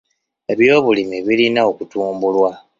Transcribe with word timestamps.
Eby'obulimi 0.51 1.17
birina 1.27 1.61
okutumbulwa. 1.71 2.51